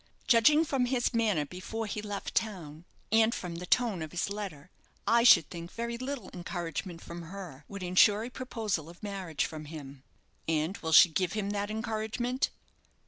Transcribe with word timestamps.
"Judging 0.25 0.65
from 0.65 0.87
his 0.87 1.13
manner 1.13 1.45
before 1.45 1.85
he 1.85 2.01
left 2.01 2.33
town, 2.33 2.85
and 3.11 3.35
from 3.35 3.53
the 3.57 3.67
tone 3.67 4.01
of 4.01 4.09
his 4.11 4.31
letter, 4.31 4.71
I 5.05 5.21
should 5.23 5.47
think 5.51 5.71
very 5.71 5.95
little 5.95 6.31
encouragement 6.33 7.01
from 7.03 7.21
her 7.21 7.65
would 7.67 7.83
ensure 7.83 8.23
a 8.23 8.31
proposal 8.31 8.89
of 8.89 9.03
marriage 9.03 9.45
from 9.45 9.65
him." 9.65 10.01
"And 10.47 10.75
will 10.79 10.91
she 10.91 11.07
give 11.07 11.33
him 11.33 11.51
that 11.51 11.69
encouragement?" 11.69 12.49